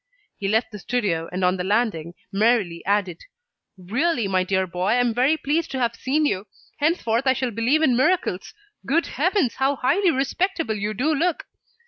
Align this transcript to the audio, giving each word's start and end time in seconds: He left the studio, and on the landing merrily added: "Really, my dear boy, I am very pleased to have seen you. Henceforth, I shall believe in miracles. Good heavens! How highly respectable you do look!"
He 0.35 0.47
left 0.47 0.71
the 0.71 0.79
studio, 0.79 1.29
and 1.31 1.45
on 1.45 1.57
the 1.57 1.63
landing 1.63 2.15
merrily 2.31 2.83
added: 2.87 3.19
"Really, 3.77 4.27
my 4.27 4.43
dear 4.43 4.65
boy, 4.65 4.87
I 4.87 4.93
am 4.95 5.13
very 5.13 5.37
pleased 5.37 5.69
to 5.73 5.79
have 5.79 5.95
seen 5.95 6.25
you. 6.25 6.47
Henceforth, 6.79 7.27
I 7.27 7.33
shall 7.33 7.51
believe 7.51 7.83
in 7.83 7.95
miracles. 7.95 8.55
Good 8.83 9.05
heavens! 9.05 9.57
How 9.57 9.75
highly 9.75 10.09
respectable 10.09 10.73
you 10.73 10.95
do 10.95 11.13
look!" 11.13 11.43